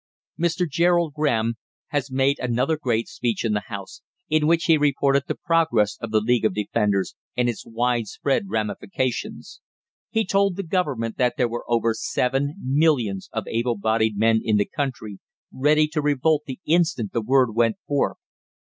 [0.39, 0.67] Mr.
[0.67, 1.57] Gerald Graham
[1.89, 6.09] has made another great speech in the House, in which he reported the progress of
[6.09, 9.61] the League of Defenders and its wide spread ramifications.
[10.09, 14.57] He told the Government that there were over seven millions of able bodied men in
[14.57, 15.19] the country
[15.53, 18.17] ready to revolt the instant the word went forth.